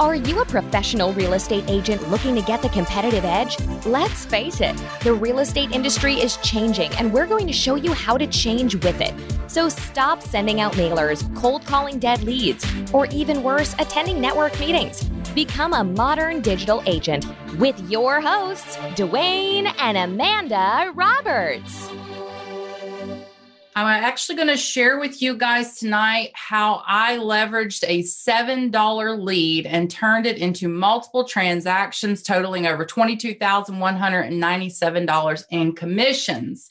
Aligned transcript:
Are 0.00 0.14
you 0.14 0.40
a 0.40 0.44
professional 0.44 1.12
real 1.12 1.32
estate 1.32 1.64
agent 1.66 2.08
looking 2.08 2.36
to 2.36 2.42
get 2.42 2.62
the 2.62 2.68
competitive 2.68 3.24
edge? 3.24 3.58
Let's 3.84 4.24
face 4.24 4.60
it, 4.60 4.80
the 5.02 5.12
real 5.12 5.40
estate 5.40 5.72
industry 5.72 6.14
is 6.14 6.36
changing, 6.36 6.92
and 6.92 7.12
we're 7.12 7.26
going 7.26 7.48
to 7.48 7.52
show 7.52 7.74
you 7.74 7.92
how 7.92 8.16
to 8.16 8.28
change 8.28 8.76
with 8.76 9.00
it. 9.00 9.12
So 9.50 9.68
stop 9.68 10.22
sending 10.22 10.60
out 10.60 10.74
mailers, 10.74 11.22
cold 11.34 11.66
calling 11.66 11.98
dead 11.98 12.22
leads, 12.22 12.64
or 12.92 13.06
even 13.06 13.42
worse, 13.42 13.74
attending 13.80 14.20
network 14.20 14.60
meetings. 14.60 15.02
Become 15.34 15.72
a 15.72 15.82
modern 15.82 16.42
digital 16.42 16.80
agent 16.86 17.26
with 17.58 17.78
your 17.90 18.20
hosts, 18.20 18.76
Dwayne 18.94 19.74
and 19.80 19.96
Amanda 19.96 20.92
Roberts. 20.94 21.77
I'm 23.78 24.02
actually 24.02 24.34
going 24.34 24.48
to 24.48 24.56
share 24.56 24.98
with 24.98 25.22
you 25.22 25.36
guys 25.36 25.78
tonight 25.78 26.32
how 26.34 26.82
I 26.84 27.18
leveraged 27.18 27.84
a 27.86 28.02
$7 28.02 29.24
lead 29.24 29.66
and 29.66 29.88
turned 29.88 30.26
it 30.26 30.38
into 30.38 30.66
multiple 30.66 31.22
transactions 31.22 32.24
totaling 32.24 32.66
over 32.66 32.84
$22,197 32.84 35.44
in 35.50 35.76
commissions. 35.76 36.68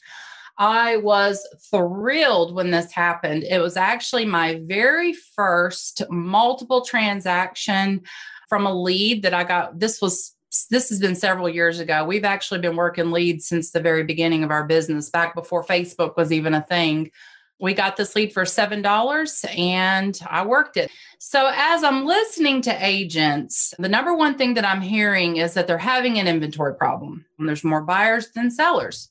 I 0.57 0.97
was 0.97 1.47
thrilled 1.71 2.53
when 2.53 2.71
this 2.71 2.91
happened. 2.91 3.45
It 3.45 3.61
was 3.61 3.77
actually 3.77 4.25
my 4.25 4.59
very 4.65 5.13
first 5.13 6.01
multiple 6.09 6.81
transaction 6.81 8.01
from 8.49 8.65
a 8.65 8.73
lead 8.73 9.23
that 9.23 9.33
I 9.33 9.45
got. 9.45 9.79
This 9.79 10.01
was 10.01 10.35
this 10.65 10.89
has 10.89 10.99
been 10.99 11.15
several 11.15 11.49
years 11.49 11.79
ago. 11.79 12.03
We've 12.05 12.25
actually 12.25 12.59
been 12.59 12.75
working 12.75 13.11
leads 13.11 13.47
since 13.47 13.71
the 13.71 13.79
very 13.79 14.03
beginning 14.03 14.43
of 14.43 14.51
our 14.51 14.65
business, 14.65 15.09
back 15.09 15.35
before 15.35 15.63
Facebook 15.63 16.15
was 16.17 16.31
even 16.31 16.53
a 16.53 16.61
thing. 16.61 17.11
We 17.59 17.73
got 17.73 17.97
this 17.97 18.15
lead 18.15 18.33
for 18.33 18.43
$7 18.43 19.57
and 19.57 20.19
I 20.27 20.45
worked 20.45 20.77
it. 20.77 20.91
So, 21.19 21.51
as 21.53 21.83
I'm 21.83 22.05
listening 22.05 22.61
to 22.63 22.85
agents, 22.85 23.73
the 23.79 23.89
number 23.89 24.15
one 24.15 24.37
thing 24.37 24.53
that 24.53 24.65
I'm 24.65 24.81
hearing 24.81 25.37
is 25.37 25.55
that 25.55 25.65
they're 25.65 25.79
having 25.79 26.19
an 26.19 26.27
inventory 26.27 26.75
problem. 26.75 27.25
And 27.39 27.49
there's 27.49 27.63
more 27.63 27.81
buyers 27.81 28.29
than 28.31 28.51
sellers. 28.51 29.09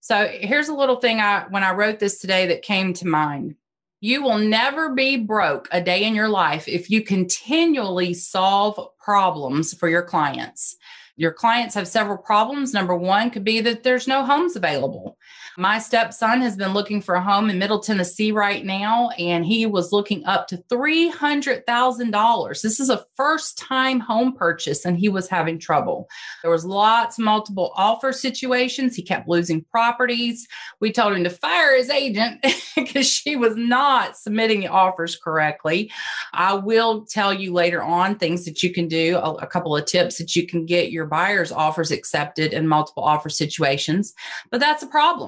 So, 0.00 0.28
here's 0.28 0.68
a 0.68 0.74
little 0.74 0.96
thing 0.96 1.20
I 1.20 1.46
when 1.50 1.64
I 1.64 1.72
wrote 1.72 1.98
this 1.98 2.20
today 2.20 2.46
that 2.46 2.62
came 2.62 2.92
to 2.94 3.08
mind. 3.08 3.56
You 4.04 4.24
will 4.24 4.38
never 4.38 4.92
be 4.96 5.16
broke 5.16 5.68
a 5.70 5.80
day 5.80 6.02
in 6.02 6.16
your 6.16 6.28
life 6.28 6.66
if 6.66 6.90
you 6.90 7.02
continually 7.02 8.14
solve 8.14 8.88
problems 8.98 9.74
for 9.74 9.88
your 9.88 10.02
clients. 10.02 10.76
Your 11.14 11.32
clients 11.32 11.76
have 11.76 11.86
several 11.86 12.18
problems. 12.18 12.74
Number 12.74 12.96
one 12.96 13.30
could 13.30 13.44
be 13.44 13.60
that 13.60 13.84
there's 13.84 14.08
no 14.08 14.24
homes 14.24 14.56
available. 14.56 15.16
My 15.58 15.78
stepson 15.78 16.40
has 16.40 16.56
been 16.56 16.72
looking 16.72 17.02
for 17.02 17.14
a 17.14 17.22
home 17.22 17.50
in 17.50 17.58
Middle 17.58 17.80
Tennessee 17.80 18.32
right 18.32 18.64
now, 18.64 19.10
and 19.18 19.44
he 19.44 19.66
was 19.66 19.92
looking 19.92 20.24
up 20.24 20.48
to 20.48 20.56
$300,000. 20.70 22.62
This 22.62 22.80
is 22.80 22.88
a 22.88 23.04
first 23.16 23.58
time 23.58 24.00
home 24.00 24.34
purchase, 24.34 24.86
and 24.86 24.98
he 24.98 25.10
was 25.10 25.28
having 25.28 25.58
trouble. 25.58 26.08
There 26.40 26.50
was 26.50 26.64
lots, 26.64 27.18
multiple 27.18 27.72
offer 27.76 28.12
situations. 28.12 28.96
He 28.96 29.02
kept 29.02 29.28
losing 29.28 29.62
properties. 29.64 30.48
We 30.80 30.90
told 30.90 31.12
him 31.12 31.24
to 31.24 31.30
fire 31.30 31.76
his 31.76 31.90
agent 31.90 32.44
because 32.76 33.06
she 33.06 33.36
was 33.36 33.54
not 33.54 34.16
submitting 34.16 34.60
the 34.60 34.68
offers 34.68 35.16
correctly. 35.16 35.90
I 36.32 36.54
will 36.54 37.04
tell 37.04 37.32
you 37.32 37.52
later 37.52 37.82
on 37.82 38.16
things 38.16 38.46
that 38.46 38.62
you 38.62 38.72
can 38.72 38.88
do, 38.88 39.16
a, 39.16 39.34
a 39.34 39.46
couple 39.46 39.76
of 39.76 39.84
tips 39.84 40.16
that 40.16 40.34
you 40.34 40.46
can 40.46 40.64
get 40.64 40.92
your 40.92 41.04
buyer's 41.04 41.52
offers 41.52 41.90
accepted 41.90 42.54
in 42.54 42.66
multiple 42.66 43.04
offer 43.04 43.28
situations. 43.28 44.14
But 44.50 44.60
that's 44.60 44.82
a 44.82 44.86
problem. 44.86 45.21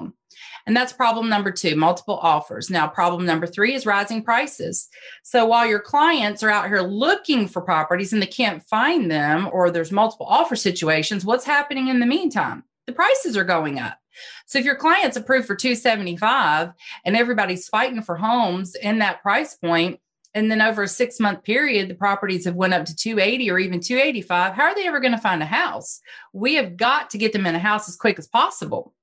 And 0.67 0.75
that's 0.75 0.93
problem 0.93 1.29
number 1.29 1.51
two 1.51 1.75
multiple 1.75 2.17
offers. 2.17 2.69
Now, 2.69 2.87
problem 2.87 3.25
number 3.25 3.45
three 3.45 3.75
is 3.75 3.85
rising 3.85 4.23
prices. 4.23 4.87
So 5.23 5.45
while 5.45 5.67
your 5.67 5.79
clients 5.79 6.41
are 6.43 6.49
out 6.49 6.67
here 6.67 6.81
looking 6.81 7.47
for 7.47 7.61
properties 7.61 8.13
and 8.13 8.21
they 8.21 8.27
can't 8.27 8.63
find 8.63 9.09
them, 9.09 9.49
or 9.51 9.69
there's 9.69 9.91
multiple 9.91 10.25
offer 10.25 10.55
situations, 10.55 11.23
what's 11.23 11.45
happening 11.45 11.89
in 11.89 11.99
the 11.99 12.05
meantime? 12.05 12.63
The 12.87 12.93
prices 12.93 13.37
are 13.37 13.43
going 13.43 13.79
up. 13.79 13.97
So 14.45 14.59
if 14.59 14.65
your 14.65 14.75
client's 14.75 15.17
approved 15.17 15.47
for 15.47 15.55
275 15.55 16.71
and 17.03 17.15
everybody's 17.15 17.67
fighting 17.67 18.01
for 18.01 18.15
homes 18.15 18.75
in 18.75 18.99
that 18.99 19.21
price 19.21 19.55
point, 19.55 19.99
and 20.35 20.51
then 20.51 20.61
over 20.61 20.83
a 20.83 20.87
six 20.87 21.19
month 21.19 21.43
period 21.43 21.89
the 21.89 21.95
properties 21.95 22.45
have 22.45 22.55
went 22.55 22.73
up 22.73 22.85
to 22.85 22.95
280 22.95 23.49
or 23.49 23.57
even 23.57 23.79
285 23.79 24.53
how 24.53 24.63
are 24.63 24.75
they 24.75 24.85
ever 24.85 24.99
going 24.99 25.13
to 25.13 25.17
find 25.17 25.41
a 25.41 25.45
house 25.45 26.01
we 26.33 26.55
have 26.55 26.75
got 26.75 27.09
to 27.09 27.17
get 27.17 27.31
them 27.31 27.45
in 27.45 27.55
a 27.55 27.59
house 27.59 27.87
as 27.87 27.95
quick 27.95 28.19
as 28.19 28.27
possible 28.27 28.93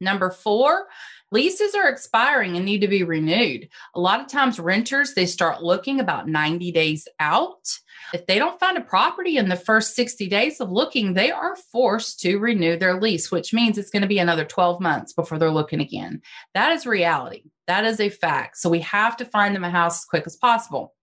Number 0.00 0.30
four, 0.30 0.86
leases 1.30 1.74
are 1.74 1.88
expiring 1.88 2.56
and 2.56 2.64
need 2.64 2.80
to 2.80 2.88
be 2.88 3.02
renewed. 3.02 3.68
A 3.94 4.00
lot 4.00 4.20
of 4.20 4.28
times, 4.28 4.58
renters 4.58 5.14
they 5.14 5.26
start 5.26 5.62
looking 5.62 6.00
about 6.00 6.28
90 6.28 6.72
days 6.72 7.08
out. 7.20 7.78
If 8.12 8.26
they 8.26 8.38
don't 8.38 8.60
find 8.60 8.76
a 8.76 8.82
property 8.82 9.36
in 9.36 9.48
the 9.48 9.56
first 9.56 9.96
60 9.96 10.28
days 10.28 10.60
of 10.60 10.70
looking, 10.70 11.14
they 11.14 11.30
are 11.30 11.56
forced 11.56 12.20
to 12.20 12.38
renew 12.38 12.76
their 12.76 13.00
lease, 13.00 13.30
which 13.30 13.52
means 13.52 13.78
it's 13.78 13.90
going 13.90 14.02
to 14.02 14.08
be 14.08 14.18
another 14.18 14.44
12 14.44 14.80
months 14.80 15.12
before 15.12 15.38
they're 15.38 15.50
looking 15.50 15.80
again. 15.80 16.20
That 16.54 16.72
is 16.72 16.86
reality. 16.86 17.44
That 17.66 17.84
is 17.84 18.00
a 18.00 18.10
fact. 18.10 18.58
So 18.58 18.68
we 18.68 18.80
have 18.80 19.16
to 19.16 19.24
find 19.24 19.54
them 19.54 19.64
a 19.64 19.70
house 19.70 20.00
as 20.00 20.04
quick 20.04 20.24
as 20.26 20.36
possible. 20.36 20.94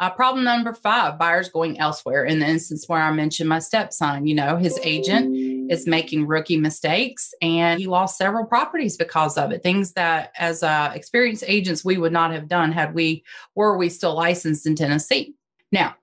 Uh, 0.00 0.10
problem 0.10 0.44
number 0.44 0.74
five 0.74 1.18
buyers 1.18 1.48
going 1.48 1.78
elsewhere. 1.78 2.24
In 2.24 2.40
the 2.40 2.46
instance 2.46 2.84
where 2.88 3.00
I 3.00 3.12
mentioned 3.12 3.48
my 3.48 3.60
stepson, 3.60 4.26
you 4.26 4.34
know, 4.34 4.56
his 4.56 4.78
agent 4.82 5.34
is 5.70 5.86
making 5.86 6.26
rookie 6.26 6.56
mistakes 6.56 7.34
and 7.40 7.80
he 7.80 7.86
lost 7.86 8.18
several 8.18 8.44
properties 8.44 8.96
because 8.96 9.36
of 9.36 9.50
it. 9.52 9.62
Things 9.62 9.92
that, 9.92 10.32
as 10.38 10.62
uh, 10.62 10.92
experienced 10.94 11.44
agents, 11.46 11.84
we 11.84 11.98
would 11.98 12.12
not 12.12 12.32
have 12.32 12.48
done 12.48 12.72
had 12.72 12.94
we 12.94 13.24
were 13.54 13.76
we 13.76 13.88
still 13.88 14.14
licensed 14.14 14.66
in 14.66 14.74
Tennessee. 14.74 15.34
Now, 15.72 15.96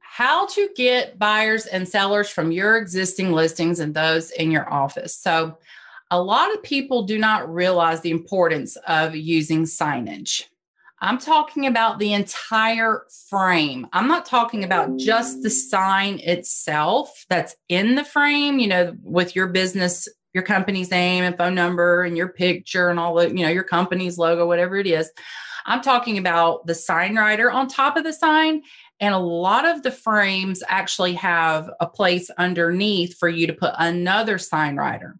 how 0.00 0.46
to 0.46 0.68
get 0.76 1.18
buyers 1.18 1.66
and 1.66 1.88
sellers 1.88 2.28
from 2.28 2.52
your 2.52 2.76
existing 2.76 3.32
listings 3.32 3.80
and 3.80 3.94
those 3.94 4.30
in 4.30 4.50
your 4.50 4.70
office. 4.72 5.16
So, 5.16 5.58
a 6.10 6.22
lot 6.22 6.52
of 6.52 6.62
people 6.62 7.04
do 7.04 7.18
not 7.18 7.52
realize 7.52 8.02
the 8.02 8.10
importance 8.10 8.76
of 8.86 9.16
using 9.16 9.64
signage. 9.64 10.44
I'm 11.02 11.18
talking 11.18 11.66
about 11.66 11.98
the 11.98 12.12
entire 12.12 13.02
frame. 13.28 13.88
I'm 13.92 14.06
not 14.06 14.24
talking 14.24 14.62
about 14.62 14.98
just 14.98 15.42
the 15.42 15.50
sign 15.50 16.20
itself 16.20 17.26
that's 17.28 17.56
in 17.68 17.96
the 17.96 18.04
frame, 18.04 18.60
you 18.60 18.68
know, 18.68 18.96
with 19.02 19.34
your 19.34 19.48
business, 19.48 20.06
your 20.32 20.44
company's 20.44 20.92
name 20.92 21.24
and 21.24 21.36
phone 21.36 21.56
number 21.56 22.04
and 22.04 22.16
your 22.16 22.28
picture 22.28 22.88
and 22.88 23.00
all 23.00 23.16
the, 23.16 23.28
you 23.28 23.44
know, 23.44 23.48
your 23.48 23.64
company's 23.64 24.16
logo, 24.16 24.46
whatever 24.46 24.76
it 24.76 24.86
is. 24.86 25.10
I'm 25.66 25.80
talking 25.80 26.18
about 26.18 26.68
the 26.68 26.74
sign 26.74 27.16
writer 27.16 27.50
on 27.50 27.66
top 27.66 27.96
of 27.96 28.04
the 28.04 28.12
sign. 28.12 28.62
And 29.00 29.12
a 29.12 29.18
lot 29.18 29.66
of 29.66 29.82
the 29.82 29.90
frames 29.90 30.62
actually 30.68 31.14
have 31.14 31.68
a 31.80 31.88
place 31.88 32.30
underneath 32.38 33.18
for 33.18 33.28
you 33.28 33.48
to 33.48 33.52
put 33.52 33.74
another 33.76 34.38
sign 34.38 34.76
writer. 34.76 35.18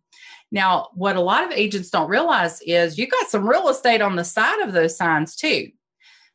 Now, 0.53 0.89
what 0.93 1.17
a 1.17 1.21
lot 1.21 1.45
of 1.45 1.51
agents 1.51 1.91
don't 1.91 2.11
realize 2.11 2.61
is 2.61 2.99
you 2.99 3.09
got 3.09 3.29
some 3.29 3.49
real 3.49 3.69
estate 3.69 4.03
on 4.03 4.17
the 4.17 4.25
side 4.25 4.61
of 4.61 4.73
those 4.73 4.97
signs 4.97 5.35
too. 5.35 5.71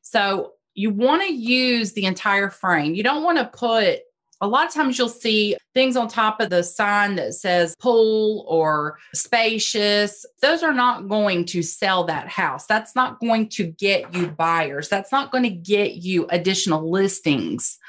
So 0.01 0.53
you 0.73 0.89
want 0.89 1.21
to 1.21 1.33
use 1.33 1.93
the 1.93 2.05
entire 2.05 2.49
frame. 2.49 2.95
You 2.95 3.03
don't 3.03 3.23
want 3.23 3.37
to 3.37 3.45
put 3.45 4.01
a 4.41 4.47
lot 4.47 4.67
of 4.67 4.73
times 4.73 4.97
you'll 4.97 5.09
see 5.09 5.55
things 5.73 5.95
on 5.95 6.07
top 6.07 6.39
of 6.39 6.49
the 6.49 6.63
sign 6.63 7.15
that 7.15 7.33
says 7.33 7.75
pool 7.79 8.45
or 8.47 8.99
spacious. 9.13 10.25
Those 10.41 10.61
are 10.63 10.73
not 10.73 11.07
going 11.07 11.45
to 11.45 11.63
sell 11.63 12.03
that 12.05 12.27
house. 12.27 12.67
That's 12.67 12.95
not 12.95 13.19
going 13.19 13.49
to 13.49 13.65
get 13.65 14.13
you 14.13 14.27
buyers. 14.27 14.89
That's 14.89 15.11
not 15.11 15.31
going 15.31 15.43
to 15.43 15.49
get 15.49 15.95
you 15.95 16.27
additional 16.29 16.89
listings. 16.89 17.79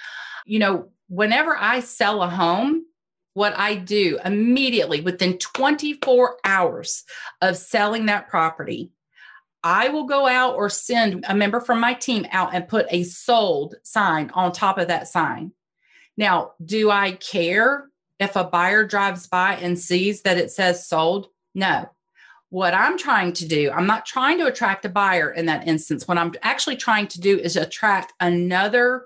You 0.46 0.58
know, 0.58 0.88
whenever 1.08 1.56
I 1.56 1.80
sell 1.80 2.22
a 2.22 2.30
home, 2.30 2.84
what 3.38 3.56
I 3.56 3.76
do 3.76 4.18
immediately 4.24 5.00
within 5.00 5.38
24 5.38 6.38
hours 6.44 7.04
of 7.40 7.56
selling 7.56 8.06
that 8.06 8.28
property, 8.28 8.90
I 9.62 9.90
will 9.90 10.06
go 10.06 10.26
out 10.26 10.56
or 10.56 10.68
send 10.68 11.24
a 11.28 11.36
member 11.36 11.60
from 11.60 11.78
my 11.78 11.94
team 11.94 12.26
out 12.32 12.52
and 12.52 12.66
put 12.66 12.86
a 12.90 13.04
sold 13.04 13.76
sign 13.84 14.30
on 14.34 14.50
top 14.50 14.76
of 14.76 14.88
that 14.88 15.06
sign. 15.06 15.52
Now, 16.16 16.54
do 16.64 16.90
I 16.90 17.12
care 17.12 17.88
if 18.18 18.34
a 18.34 18.42
buyer 18.42 18.84
drives 18.84 19.28
by 19.28 19.54
and 19.54 19.78
sees 19.78 20.22
that 20.22 20.36
it 20.36 20.50
says 20.50 20.88
sold? 20.88 21.28
No. 21.54 21.88
What 22.50 22.74
I'm 22.74 22.98
trying 22.98 23.34
to 23.34 23.46
do, 23.46 23.70
I'm 23.70 23.86
not 23.86 24.04
trying 24.04 24.38
to 24.38 24.46
attract 24.46 24.84
a 24.84 24.88
buyer 24.88 25.30
in 25.30 25.46
that 25.46 25.68
instance. 25.68 26.08
What 26.08 26.18
I'm 26.18 26.32
actually 26.42 26.76
trying 26.76 27.06
to 27.08 27.20
do 27.20 27.38
is 27.38 27.54
attract 27.54 28.14
another 28.18 29.04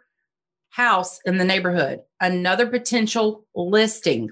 house 0.72 1.20
in 1.24 1.36
the 1.36 1.44
neighborhood, 1.44 2.00
another 2.20 2.66
potential 2.66 3.44
listing. 3.54 4.30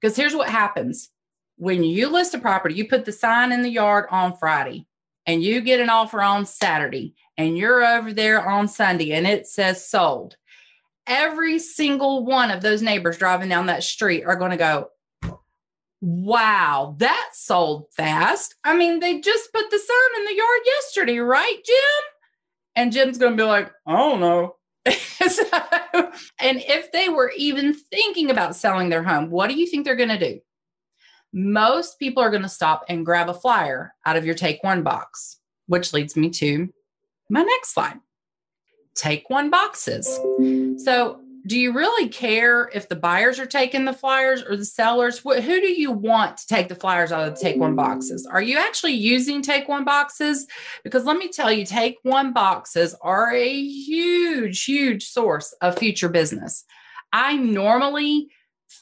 Because 0.00 0.16
here's 0.16 0.34
what 0.34 0.48
happens 0.48 1.10
when 1.56 1.82
you 1.82 2.08
list 2.08 2.34
a 2.34 2.38
property, 2.38 2.74
you 2.74 2.86
put 2.86 3.04
the 3.04 3.12
sign 3.12 3.52
in 3.52 3.62
the 3.62 3.70
yard 3.70 4.06
on 4.10 4.36
Friday 4.36 4.86
and 5.26 5.42
you 5.42 5.60
get 5.60 5.80
an 5.80 5.88
offer 5.88 6.20
on 6.20 6.44
Saturday 6.44 7.14
and 7.38 7.56
you're 7.56 7.84
over 7.84 8.12
there 8.12 8.46
on 8.46 8.68
Sunday 8.68 9.12
and 9.12 9.26
it 9.26 9.46
says 9.46 9.88
sold. 9.88 10.36
Every 11.06 11.58
single 11.58 12.26
one 12.26 12.50
of 12.50 12.62
those 12.62 12.82
neighbors 12.82 13.16
driving 13.16 13.48
down 13.48 13.66
that 13.66 13.84
street 13.84 14.24
are 14.24 14.36
going 14.36 14.50
to 14.50 14.56
go, 14.56 14.88
Wow, 16.02 16.94
that 16.98 17.30
sold 17.32 17.86
fast. 17.96 18.54
I 18.64 18.76
mean, 18.76 19.00
they 19.00 19.20
just 19.20 19.52
put 19.52 19.70
the 19.70 19.78
sign 19.78 20.20
in 20.20 20.24
the 20.26 20.36
yard 20.36 20.60
yesterday, 20.66 21.18
right, 21.18 21.56
Jim? 21.64 22.04
And 22.74 22.92
Jim's 22.92 23.18
going 23.18 23.36
to 23.36 23.42
be 23.42 23.46
like, 23.46 23.72
I 23.86 23.96
don't 23.96 24.20
know. 24.20 24.56
so, 25.28 25.44
and 26.38 26.62
if 26.66 26.92
they 26.92 27.08
were 27.08 27.32
even 27.36 27.74
thinking 27.74 28.30
about 28.30 28.56
selling 28.56 28.88
their 28.88 29.02
home, 29.02 29.30
what 29.30 29.48
do 29.48 29.58
you 29.58 29.66
think 29.66 29.84
they're 29.84 29.96
going 29.96 30.08
to 30.08 30.18
do? 30.18 30.40
Most 31.32 31.98
people 31.98 32.22
are 32.22 32.30
going 32.30 32.42
to 32.42 32.48
stop 32.48 32.84
and 32.88 33.04
grab 33.04 33.28
a 33.28 33.34
flyer 33.34 33.94
out 34.04 34.16
of 34.16 34.24
your 34.24 34.34
take 34.34 34.62
one 34.62 34.82
box, 34.82 35.38
which 35.66 35.92
leads 35.92 36.16
me 36.16 36.30
to 36.30 36.72
my 37.28 37.42
next 37.42 37.74
slide. 37.74 37.98
Take 38.94 39.28
one 39.28 39.50
boxes. 39.50 40.06
So 40.82 41.20
do 41.46 41.58
you 41.58 41.72
really 41.72 42.08
care 42.08 42.68
if 42.74 42.88
the 42.88 42.96
buyers 42.96 43.38
are 43.38 43.46
taking 43.46 43.84
the 43.84 43.92
flyers 43.92 44.42
or 44.42 44.56
the 44.56 44.64
sellers? 44.64 45.18
Who 45.18 45.40
do 45.40 45.68
you 45.68 45.92
want 45.92 46.38
to 46.38 46.46
take 46.46 46.68
the 46.68 46.74
flyers 46.74 47.12
out 47.12 47.28
of 47.28 47.34
the 47.34 47.40
take 47.40 47.56
one 47.56 47.76
boxes? 47.76 48.26
Are 48.26 48.42
you 48.42 48.58
actually 48.58 48.94
using 48.94 49.42
take 49.42 49.68
one 49.68 49.84
boxes? 49.84 50.46
Because 50.82 51.04
let 51.04 51.18
me 51.18 51.28
tell 51.28 51.52
you, 51.52 51.64
take 51.64 51.98
one 52.02 52.32
boxes 52.32 52.96
are 53.00 53.32
a 53.32 53.62
huge, 53.62 54.64
huge 54.64 55.06
source 55.06 55.54
of 55.60 55.78
future 55.78 56.08
business. 56.08 56.64
I 57.12 57.36
normally 57.36 58.28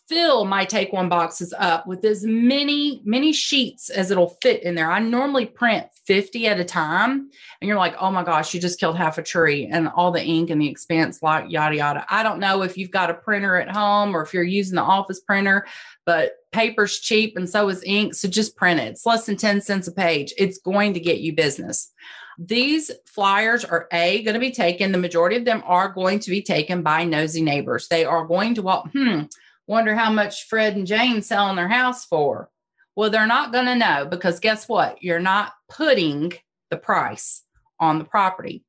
fill 0.08 0.44
my 0.44 0.64
take 0.64 0.92
one 0.92 1.08
boxes 1.08 1.54
up 1.58 1.86
with 1.86 2.04
as 2.04 2.24
many 2.24 3.02
many 3.04 3.32
sheets 3.32 3.90
as 3.90 4.10
it'll 4.10 4.36
fit 4.42 4.62
in 4.62 4.74
there. 4.74 4.90
I 4.90 4.98
normally 4.98 5.46
print 5.46 5.86
50 6.06 6.46
at 6.46 6.60
a 6.60 6.64
time 6.64 7.30
and 7.60 7.68
you're 7.68 7.78
like 7.78 7.94
oh 7.98 8.10
my 8.10 8.24
gosh 8.24 8.54
you 8.54 8.60
just 8.60 8.80
killed 8.80 8.96
half 8.96 9.18
a 9.18 9.22
tree 9.22 9.66
and 9.66 9.88
all 9.88 10.10
the 10.10 10.22
ink 10.22 10.50
and 10.50 10.60
the 10.60 10.68
expense 10.68 11.22
like 11.22 11.50
yada 11.50 11.76
yada. 11.76 12.06
I 12.08 12.22
don't 12.22 12.40
know 12.40 12.62
if 12.62 12.76
you've 12.76 12.90
got 12.90 13.10
a 13.10 13.14
printer 13.14 13.56
at 13.56 13.70
home 13.70 14.14
or 14.16 14.22
if 14.22 14.34
you're 14.34 14.42
using 14.42 14.76
the 14.76 14.82
office 14.82 15.20
printer 15.20 15.66
but 16.04 16.32
paper's 16.52 17.00
cheap 17.00 17.36
and 17.36 17.48
so 17.48 17.68
is 17.68 17.82
ink 17.84 18.14
so 18.14 18.28
just 18.28 18.56
print 18.56 18.80
it. 18.80 18.88
It's 18.88 19.06
less 19.06 19.26
than 19.26 19.36
10 19.36 19.60
cents 19.60 19.88
a 19.88 19.92
page. 19.92 20.32
It's 20.38 20.58
going 20.58 20.94
to 20.94 21.00
get 21.00 21.20
you 21.20 21.34
business. 21.34 21.92
These 22.38 22.90
flyers 23.06 23.64
are 23.64 23.86
a 23.92 24.22
going 24.22 24.34
to 24.34 24.40
be 24.40 24.50
taken. 24.50 24.92
The 24.92 24.98
majority 24.98 25.36
of 25.36 25.44
them 25.44 25.62
are 25.66 25.88
going 25.88 26.18
to 26.20 26.30
be 26.30 26.42
taken 26.42 26.82
by 26.82 27.04
nosy 27.04 27.42
neighbors. 27.42 27.88
They 27.88 28.04
are 28.04 28.26
going 28.26 28.54
to 28.56 28.62
walk 28.62 28.90
hmm 28.92 29.22
wonder 29.66 29.94
how 29.94 30.10
much 30.10 30.46
Fred 30.48 30.76
and 30.76 30.86
Jane 30.86 31.22
selling 31.22 31.56
their 31.56 31.68
house 31.68 32.04
for. 32.04 32.50
Well, 32.96 33.10
they're 33.10 33.26
not 33.26 33.52
going 33.52 33.66
to 33.66 33.74
know 33.74 34.06
because 34.08 34.40
guess 34.40 34.68
what? 34.68 35.02
You're 35.02 35.20
not 35.20 35.52
putting 35.68 36.32
the 36.70 36.76
price 36.76 37.42
on 37.80 37.98
the 37.98 38.04
property. 38.04 38.64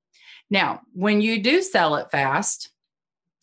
Now, 0.49 0.81
when 0.93 1.21
you 1.21 1.41
do 1.41 1.61
sell 1.61 1.95
it 1.95 2.11
fast, 2.11 2.69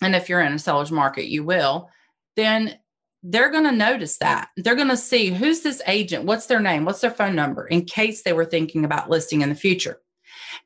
and 0.02 0.16
if 0.16 0.28
you're 0.28 0.40
in 0.40 0.52
a 0.52 0.58
seller's 0.58 0.90
market, 0.90 1.26
you 1.26 1.44
will, 1.44 1.88
then 2.37 2.78
they're 3.22 3.50
going 3.50 3.64
to 3.64 3.72
notice 3.72 4.19
that. 4.19 4.49
They're 4.56 4.75
going 4.75 4.88
to 4.88 4.96
see 4.96 5.31
who's 5.31 5.60
this 5.60 5.81
agent, 5.87 6.25
what's 6.25 6.46
their 6.46 6.60
name, 6.60 6.84
what's 6.84 7.00
their 7.00 7.10
phone 7.10 7.37
number, 7.37 7.66
in 7.69 7.84
case 7.84 8.22
they 8.22 8.32
were 8.32 8.44
thinking 8.44 8.84
about 8.84 9.10
listing 9.10 9.43
in 9.43 9.49
the 9.49 9.54
future. 9.54 10.00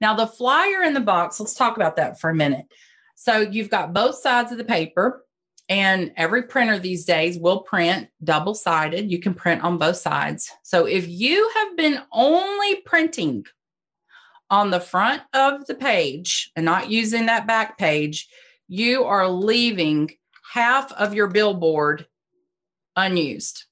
Now, 0.01 0.15
the 0.15 0.27
flyer 0.27 0.83
in 0.83 0.95
the 0.95 1.01
box, 1.01 1.39
let's 1.39 1.55
talk 1.55 1.77
about 1.77 1.97
that 1.97 2.19
for 2.19 2.31
a 2.31 2.35
minute. 2.35 2.67
So, 3.15 3.41
you've 3.41 3.71
got 3.71 3.93
both 3.93 4.17
sides 4.17 4.53
of 4.53 4.59
the 4.59 4.65
paper. 4.65 5.26
And 5.69 6.13
every 6.17 6.45
printer 6.45 6.79
these 6.79 7.05
days 7.05 7.39
will 7.39 7.61
print 7.61 8.09
double 8.23 8.55
sided. 8.55 9.11
You 9.11 9.19
can 9.19 9.35
print 9.35 9.63
on 9.63 9.79
both 9.79 9.97
sides. 9.97 10.51
So 10.63 10.87
if 10.87 11.09
you 11.09 11.51
have 11.57 11.77
been 11.77 12.01
only 12.13 12.77
printing 12.83 13.47
on 14.49 14.71
the 14.71 14.81
front 14.81 15.23
of 15.33 15.67
the 15.67 15.75
page 15.75 16.53
and 16.55 16.65
not 16.65 16.89
using 16.89 17.27
that 17.27 17.49
back 17.49 17.79
page, 17.79 18.29
you 18.69 19.05
are 19.05 19.29
leaving 19.29 20.13
half 20.53 20.93
of 20.93 21.15
your 21.15 21.27
billboard 21.27 22.07
unused. 22.95 23.65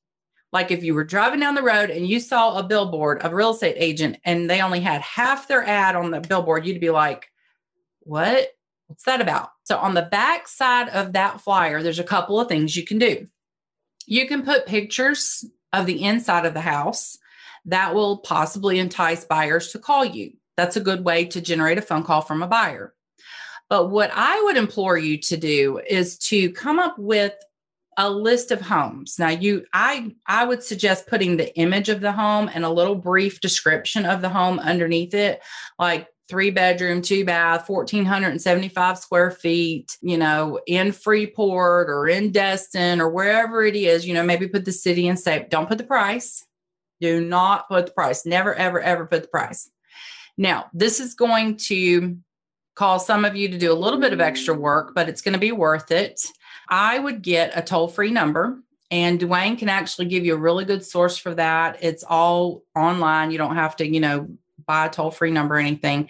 Like 0.53 0.71
if 0.71 0.85
you 0.85 0.95
were 0.95 1.05
driving 1.05 1.41
down 1.41 1.55
the 1.55 1.63
road 1.63 1.91
and 1.91 2.07
you 2.07 2.21
saw 2.21 2.59
a 2.59 2.63
billboard 2.63 3.23
of 3.23 3.33
a 3.33 3.35
real 3.35 3.51
estate 3.51 3.77
agent 3.79 4.19
and 4.25 4.49
they 4.49 4.61
only 4.61 4.81
had 4.81 5.01
half 5.01 5.49
their 5.49 5.65
ad 5.65 5.97
on 5.97 6.11
the 6.11 6.21
billboard, 6.21 6.67
you'd 6.67 6.81
be 6.81 6.91
like, 6.91 7.29
what? 8.01 8.49
What's 8.87 9.05
that 9.05 9.21
about? 9.21 9.51
So, 9.65 9.79
on 9.79 9.95
the 9.95 10.03
back 10.03 10.47
side 10.47 10.89
of 10.91 11.15
that 11.15 11.41
flyer, 11.41 11.83
there's 11.83 11.99
a 11.99 12.05
couple 12.05 12.39
of 12.39 12.49
things 12.49 12.77
you 12.77 12.85
can 12.85 12.99
do. 12.99 13.27
You 14.07 14.29
can 14.29 14.43
put 14.43 14.67
pictures 14.67 15.45
of 15.73 15.87
the 15.87 16.05
inside 16.05 16.47
of 16.47 16.55
the 16.55 16.61
house 16.61 17.19
that 17.67 17.95
will 17.95 18.19
possibly 18.19 18.79
entice 18.79 19.25
buyers 19.25 19.73
to 19.73 19.79
call 19.79 20.05
you. 20.05 20.33
That's 20.57 20.77
a 20.77 20.81
good 20.81 21.05
way 21.05 21.25
to 21.27 21.41
generate 21.41 21.79
a 21.79 21.83
phone 21.83 22.05
call 22.05 22.21
from 22.21 22.43
a 22.43 22.47
buyer. 22.47 22.95
But 23.71 23.91
what 23.91 24.11
I 24.15 24.41
would 24.43 24.57
implore 24.57 24.99
you 24.99 25.19
to 25.19 25.37
do 25.37 25.81
is 25.89 26.19
to 26.19 26.53
come 26.53 26.79
up 26.79 26.99
with 26.99 27.35
a 27.97 28.11
list 28.11 28.51
of 28.51 28.61
homes. 28.61 29.19
Now 29.19 29.31
you 29.31 29.65
I 29.73 30.15
I 30.27 30.45
would 30.45 30.63
suggest 30.63 31.07
putting 31.07 31.37
the 31.37 31.57
image 31.57 31.89
of 31.89 32.01
the 32.01 32.13
home 32.13 32.51
and 32.53 32.65
a 32.65 32.71
little 32.71 32.97
brief 32.97 33.41
description 33.41 34.05
of 34.05 34.21
the 34.21 34.29
home 34.29 34.59
underneath 34.59 35.15
it 35.15 35.41
like 35.79 36.09
three 36.29 36.51
bedroom, 36.51 37.03
two 37.03 37.25
bath, 37.25 37.69
1,475 37.69 38.99
square 38.99 39.31
feet, 39.31 39.97
you 40.01 40.17
know, 40.17 40.59
in 40.67 40.93
Freeport 40.93 41.89
or 41.89 42.09
in 42.09 42.33
Destin 42.33 43.01
or 43.01 43.11
wherever 43.11 43.65
it 43.65 43.77
is, 43.77 44.07
you 44.07 44.15
know, 44.15 44.23
maybe 44.23 44.49
put 44.49 44.65
the 44.65 44.73
city 44.73 45.09
and 45.09 45.19
say, 45.19 45.47
don't 45.51 45.69
put 45.69 45.79
the 45.79 45.85
price. 45.85 46.45
Do 47.01 47.21
not 47.21 47.69
put 47.69 47.87
the 47.87 47.93
price. 47.93 48.25
Never, 48.25 48.55
ever, 48.55 48.81
ever 48.81 49.07
put 49.07 49.23
the 49.23 49.29
price. 49.29 49.71
Now, 50.39 50.67
this 50.73 51.01
is 51.01 51.15
going 51.15 51.59
to 51.69 52.17
cause 52.75 53.07
some 53.07 53.25
of 53.25 53.37
you 53.37 53.49
to 53.49 53.59
do 53.59 53.73
a 53.73 53.75
little 53.75 54.01
bit 54.01 54.13
of 54.13 54.21
extra 54.21 54.55
work, 54.55 54.93
but 54.95 55.09
it's 55.09 55.21
going 55.21 55.35
to 55.35 55.39
be 55.39 55.53
worth 55.53 55.91
it. 55.91 56.21
I 56.69 56.99
would 56.99 57.23
get 57.23 57.53
a 57.55 57.63
toll 57.63 57.89
free 57.89 58.11
number. 58.11 58.61
And 58.91 59.19
Dwayne 59.19 59.59
can 59.59 59.69
actually 59.69 60.07
give 60.07 60.25
you 60.25 60.35
a 60.35 60.39
really 60.39 60.65
good 60.65 60.85
source 60.85 61.17
for 61.17 61.35
that. 61.35 61.79
It's 61.83 62.05
all 62.05 62.63
online. 62.77 63.31
You 63.31 63.39
don't 63.39 63.57
have 63.57 63.77
to, 63.77 63.87
you 63.87 63.99
know, 63.99 64.29
buy 64.67 64.87
a 64.87 64.91
toll 64.91 65.11
free 65.11 65.31
number 65.31 65.57
or 65.57 65.59
anything. 65.59 66.09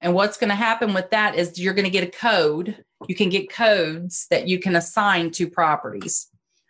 And 0.00 0.14
what's 0.14 0.38
going 0.38 0.50
to 0.50 0.56
happen 0.56 0.94
with 0.94 1.10
that 1.10 1.34
is 1.34 1.58
you're 1.58 1.74
going 1.74 1.84
to 1.84 1.90
get 1.90 2.04
a 2.04 2.10
code. 2.10 2.84
You 3.06 3.14
can 3.14 3.28
get 3.28 3.52
codes 3.52 4.26
that 4.30 4.48
you 4.48 4.58
can 4.58 4.76
assign 4.76 5.30
to 5.32 5.48
properties. 5.48 6.28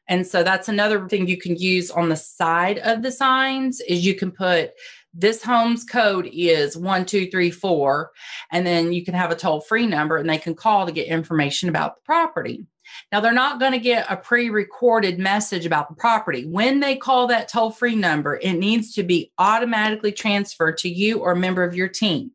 And 0.08 0.26
so 0.26 0.42
that's 0.42 0.68
another 0.68 1.08
thing 1.08 1.28
you 1.28 1.36
can 1.36 1.54
use 1.54 1.90
on 1.90 2.08
the 2.08 2.16
side 2.16 2.78
of 2.78 3.02
the 3.02 3.12
signs 3.12 3.80
is 3.80 4.04
you 4.04 4.16
can 4.16 4.32
put 4.32 4.72
this 5.14 5.42
home's 5.42 5.84
code 5.84 6.28
is 6.32 6.76
one, 6.76 7.04
two, 7.04 7.30
three, 7.30 7.50
four. 7.50 8.10
And 8.50 8.66
then 8.66 8.92
you 8.92 9.04
can 9.04 9.14
have 9.14 9.30
a 9.30 9.36
toll 9.36 9.60
free 9.60 9.86
number 9.86 10.16
and 10.16 10.28
they 10.28 10.38
can 10.38 10.54
call 10.54 10.86
to 10.86 10.92
get 10.92 11.06
information 11.06 11.68
about 11.68 11.96
the 11.96 12.02
property. 12.02 12.66
Now, 13.12 13.20
they're 13.20 13.32
not 13.32 13.60
going 13.60 13.72
to 13.72 13.78
get 13.78 14.10
a 14.10 14.16
pre 14.16 14.50
recorded 14.50 15.18
message 15.18 15.66
about 15.66 15.88
the 15.88 15.94
property. 15.94 16.46
When 16.46 16.80
they 16.80 16.96
call 16.96 17.26
that 17.28 17.48
toll 17.48 17.70
free 17.70 17.96
number, 17.96 18.36
it 18.36 18.54
needs 18.54 18.94
to 18.94 19.02
be 19.02 19.32
automatically 19.38 20.12
transferred 20.12 20.78
to 20.78 20.88
you 20.88 21.18
or 21.18 21.32
a 21.32 21.36
member 21.36 21.62
of 21.62 21.74
your 21.74 21.88
team. 21.88 22.32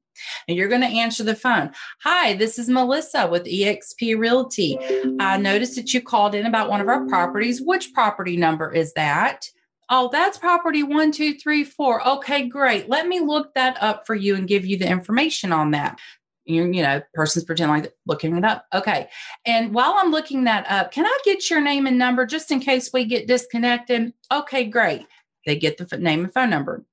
And 0.48 0.58
you're 0.58 0.70
going 0.70 0.82
to 0.82 0.88
answer 0.88 1.24
the 1.24 1.36
phone. 1.36 1.72
Hi, 2.04 2.34
this 2.36 2.58
is 2.58 2.70
Melissa 2.70 3.28
with 3.28 3.46
eXp 3.46 4.18
Realty. 4.18 4.78
I 5.20 5.38
noticed 5.38 5.76
that 5.76 5.94
you 5.94 6.02
called 6.02 6.36
in 6.36 6.46
about 6.46 6.70
one 6.70 6.82
of 6.82 6.88
our 6.88 7.06
properties. 7.08 7.62
Which 7.62 7.94
property 7.94 8.38
number 8.38 8.74
is 8.74 8.94
that? 8.94 9.50
Oh, 9.90 10.10
that's 10.12 10.38
property 10.38 10.82
one, 10.84 11.12
two, 11.12 11.36
three, 11.36 11.64
four. 11.64 12.06
Okay, 12.08 12.48
great. 12.48 12.90
Let 12.90 13.08
me 13.08 13.20
look 13.20 13.54
that 13.54 13.78
up 13.82 14.08
for 14.08 14.16
you 14.16 14.36
and 14.36 14.48
give 14.48 14.66
you 14.66 14.78
the 14.78 14.90
information 14.90 15.52
on 15.52 15.72
that 15.72 16.00
you, 16.46 16.66
you 16.66 16.82
know, 16.82 17.02
person's 17.14 17.46
pretending 17.46 17.84
like 17.84 17.94
looking 18.06 18.36
it 18.38 18.46
up. 18.46 18.66
Okay. 18.74 19.10
And 19.46 19.74
while 19.74 19.96
I'm 19.98 20.12
looking 20.12 20.44
that 20.46 20.66
up, 20.70 20.92
can 20.92 21.06
I 21.06 21.18
get 21.24 21.50
your 21.50 21.62
name 21.62 21.88
and 21.88 21.98
number 21.98 22.26
just 22.26 22.52
in 22.52 22.60
case 22.60 22.92
we 22.94 23.06
get 23.06 23.28
disconnected? 23.28 24.14
Okay, 24.32 24.66
great. 24.66 25.06
They 25.46 25.58
get 25.58 25.78
the 25.78 25.98
name 25.98 26.24
and 26.24 26.34
phone 26.34 26.50
number. 26.50 26.84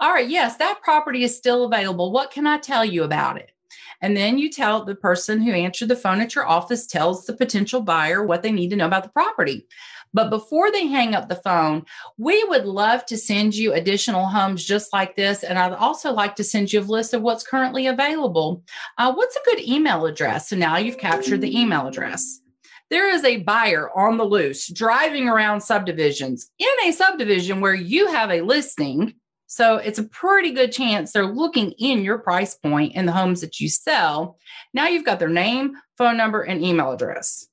All 0.00 0.12
right. 0.12 0.28
Yes, 0.28 0.56
that 0.56 0.82
property 0.82 1.22
is 1.22 1.36
still 1.36 1.64
available. 1.64 2.10
What 2.10 2.30
can 2.30 2.46
I 2.46 2.58
tell 2.58 2.84
you 2.84 3.04
about 3.04 3.36
it? 3.36 3.52
And 4.00 4.16
then 4.16 4.36
you 4.36 4.50
tell 4.50 4.84
the 4.84 4.96
person 4.96 5.40
who 5.40 5.52
answered 5.52 5.88
the 5.88 5.96
phone 5.96 6.20
at 6.20 6.34
your 6.34 6.46
office 6.46 6.86
tells 6.86 7.24
the 7.24 7.36
potential 7.36 7.80
buyer 7.80 8.24
what 8.24 8.42
they 8.42 8.50
need 8.50 8.70
to 8.70 8.76
know 8.76 8.86
about 8.86 9.04
the 9.04 9.10
property. 9.10 9.66
But 10.14 10.30
before 10.30 10.70
they 10.70 10.86
hang 10.86 11.14
up 11.14 11.28
the 11.28 11.36
phone, 11.36 11.84
we 12.18 12.44
would 12.44 12.66
love 12.66 13.06
to 13.06 13.16
send 13.16 13.54
you 13.54 13.72
additional 13.72 14.26
homes 14.26 14.64
just 14.64 14.92
like 14.92 15.16
this. 15.16 15.42
And 15.42 15.58
I'd 15.58 15.72
also 15.72 16.12
like 16.12 16.36
to 16.36 16.44
send 16.44 16.72
you 16.72 16.80
a 16.80 16.82
list 16.82 17.14
of 17.14 17.22
what's 17.22 17.46
currently 17.46 17.86
available. 17.86 18.62
Uh, 18.98 19.12
what's 19.12 19.36
a 19.36 19.44
good 19.44 19.60
email 19.60 20.06
address? 20.06 20.48
So 20.50 20.56
now 20.56 20.76
you've 20.76 20.98
captured 20.98 21.40
the 21.40 21.58
email 21.58 21.86
address. 21.86 22.40
There 22.90 23.08
is 23.08 23.24
a 23.24 23.38
buyer 23.38 23.90
on 23.96 24.18
the 24.18 24.24
loose 24.24 24.68
driving 24.68 25.26
around 25.26 25.62
subdivisions 25.62 26.50
in 26.58 26.68
a 26.84 26.92
subdivision 26.92 27.62
where 27.62 27.74
you 27.74 28.08
have 28.08 28.30
a 28.30 28.42
listing. 28.42 29.14
So 29.46 29.76
it's 29.76 29.98
a 29.98 30.04
pretty 30.04 30.50
good 30.52 30.72
chance 30.72 31.12
they're 31.12 31.26
looking 31.26 31.72
in 31.72 32.04
your 32.04 32.18
price 32.18 32.54
point 32.54 32.94
in 32.94 33.06
the 33.06 33.12
homes 33.12 33.40
that 33.40 33.60
you 33.60 33.68
sell. 33.68 34.38
Now 34.74 34.88
you've 34.88 35.06
got 35.06 35.18
their 35.20 35.28
name, 35.28 35.72
phone 35.96 36.18
number, 36.18 36.42
and 36.42 36.62
email 36.62 36.92
address. 36.92 37.46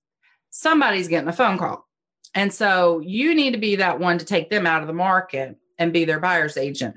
Somebody's 0.50 1.08
getting 1.08 1.30
a 1.30 1.34
phone 1.34 1.58
call. 1.58 1.89
And 2.36 2.54
so 2.54 3.00
you 3.00 3.34
need 3.34 3.52
to 3.52 3.60
be 3.60 3.76
that 3.78 4.00
one 4.00 4.18
to 4.18 4.26
take 4.26 4.50
them 4.50 4.68
out 4.68 4.82
of 4.82 4.88
the 4.88 4.94
market 4.94 5.58
and 5.78 5.94
be 5.94 6.06
their 6.06 6.20
buyer's 6.20 6.58
agent. 6.58 6.96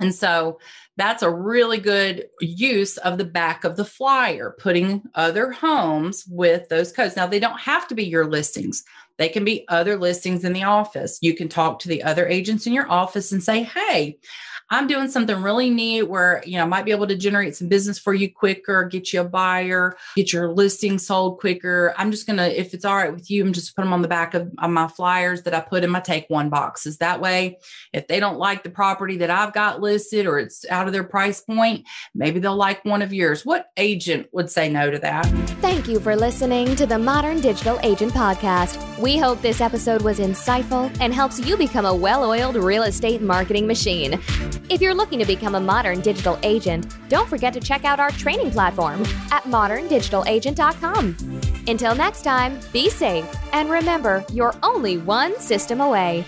And 0.00 0.14
so 0.14 0.60
that's 0.96 1.22
a 1.22 1.30
really 1.30 1.78
good 1.78 2.28
use 2.40 2.98
of 2.98 3.18
the 3.18 3.24
back 3.24 3.64
of 3.64 3.76
the 3.76 3.84
flyer, 3.84 4.54
putting 4.58 5.02
other 5.16 5.50
homes 5.50 6.24
with 6.28 6.68
those 6.68 6.92
codes. 6.92 7.16
Now, 7.16 7.26
they 7.26 7.40
don't 7.40 7.58
have 7.58 7.88
to 7.88 7.94
be 7.94 8.04
your 8.04 8.26
listings, 8.26 8.84
they 9.16 9.28
can 9.28 9.44
be 9.44 9.66
other 9.68 9.96
listings 9.96 10.44
in 10.44 10.52
the 10.52 10.62
office. 10.62 11.18
You 11.20 11.34
can 11.34 11.48
talk 11.48 11.80
to 11.80 11.88
the 11.88 12.04
other 12.04 12.28
agents 12.28 12.66
in 12.68 12.72
your 12.72 12.88
office 12.88 13.32
and 13.32 13.42
say, 13.42 13.64
Hey, 13.64 14.18
I'm 14.70 14.86
doing 14.86 15.08
something 15.08 15.40
really 15.42 15.70
neat 15.70 16.02
where, 16.02 16.42
you 16.44 16.58
know, 16.58 16.64
I 16.64 16.66
might 16.66 16.84
be 16.84 16.90
able 16.90 17.06
to 17.06 17.16
generate 17.16 17.56
some 17.56 17.68
business 17.68 17.98
for 17.98 18.12
you 18.12 18.32
quicker, 18.32 18.84
get 18.84 19.12
you 19.12 19.22
a 19.22 19.24
buyer, 19.24 19.96
get 20.16 20.32
your 20.32 20.52
listing 20.52 20.98
sold 20.98 21.40
quicker. 21.40 21.94
I'm 21.96 22.10
just 22.10 22.26
going 22.26 22.36
to, 22.36 22.60
if 22.60 22.74
it's 22.74 22.84
all 22.84 22.96
right 22.96 23.12
with 23.12 23.30
you, 23.30 23.44
I'm 23.44 23.52
just 23.52 23.74
put 23.74 23.82
them 23.82 23.92
on 23.92 24.02
the 24.02 24.08
back 24.08 24.34
of, 24.34 24.52
my 24.68 24.88
flyers 24.88 25.42
that 25.42 25.54
I 25.54 25.60
put 25.60 25.82
in 25.82 25.90
my 25.90 26.00
take 26.00 26.26
one 26.28 26.50
boxes. 26.50 26.98
That 26.98 27.20
way, 27.20 27.58
if 27.92 28.06
they 28.06 28.20
don't 28.20 28.38
like 28.38 28.62
the 28.62 28.70
property 28.70 29.16
that 29.18 29.30
I've 29.30 29.54
got 29.54 29.80
listed 29.80 30.26
or 30.26 30.38
it's 30.38 30.68
out 30.68 30.86
of 30.86 30.92
their 30.92 31.04
price 31.04 31.40
point, 31.40 31.86
maybe 32.14 32.38
they'll 32.38 32.54
like 32.54 32.84
one 32.84 33.00
of 33.00 33.12
yours. 33.12 33.46
What 33.46 33.70
agent 33.78 34.28
would 34.32 34.50
say 34.50 34.68
no 34.68 34.90
to 34.90 34.98
that? 34.98 35.24
Thank 35.60 35.88
you 35.88 36.00
for 36.00 36.14
listening 36.16 36.76
to 36.76 36.86
the 36.86 36.98
Modern 36.98 37.40
Digital 37.40 37.78
Agent 37.82 38.12
Podcast. 38.12 38.98
We 38.98 39.16
hope 39.16 39.40
this 39.40 39.60
episode 39.60 40.02
was 40.02 40.18
insightful 40.18 40.94
and 41.00 41.14
helps 41.14 41.40
you 41.40 41.56
become 41.56 41.86
a 41.86 41.94
well 41.94 42.24
oiled 42.24 42.56
real 42.56 42.82
estate 42.82 43.22
marketing 43.22 43.66
machine. 43.66 44.20
If 44.68 44.80
you're 44.80 44.94
looking 44.94 45.18
to 45.18 45.24
become 45.24 45.54
a 45.54 45.60
modern 45.60 46.00
digital 46.00 46.38
agent, 46.42 46.94
don't 47.08 47.28
forget 47.28 47.52
to 47.54 47.60
check 47.60 47.84
out 47.84 48.00
our 48.00 48.10
training 48.10 48.50
platform 48.50 49.02
at 49.30 49.44
moderndigitalagent.com. 49.44 51.16
Until 51.66 51.94
next 51.94 52.22
time, 52.22 52.58
be 52.72 52.90
safe 52.90 53.26
and 53.52 53.70
remember, 53.70 54.24
you're 54.32 54.54
only 54.62 54.98
one 54.98 55.38
system 55.38 55.80
away. 55.80 56.24